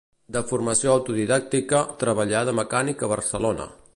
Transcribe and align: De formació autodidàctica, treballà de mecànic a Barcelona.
De 0.35 0.41
formació 0.51 0.93
autodidàctica, 0.93 1.83
treballà 2.05 2.43
de 2.51 2.57
mecànic 2.63 3.05
a 3.09 3.13
Barcelona. 3.15 3.73